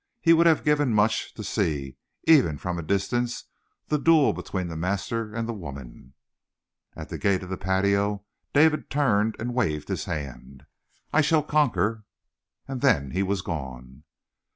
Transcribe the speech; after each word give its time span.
He 0.19 0.33
would 0.33 0.47
have 0.47 0.65
given 0.65 0.95
much 0.95 1.31
to 1.35 1.43
see 1.43 1.95
even 2.23 2.57
from 2.57 2.79
a 2.79 2.81
distance 2.81 3.43
the 3.85 3.99
duel 3.99 4.33
between 4.33 4.67
the 4.67 4.75
master 4.75 5.31
and 5.35 5.47
the 5.47 5.53
woman. 5.53 6.15
At 6.95 7.09
the 7.09 7.19
gate 7.19 7.43
of 7.43 7.49
the 7.49 7.57
patio 7.57 8.25
David 8.51 8.89
turned 8.89 9.35
and 9.37 9.53
waved 9.53 9.89
his 9.89 10.05
hand. 10.05 10.65
"I 11.13 11.21
shall 11.21 11.43
conquer!" 11.43 12.03
And 12.67 12.81
then 12.81 13.11
he 13.11 13.21
was 13.21 13.43
gone. 13.43 14.01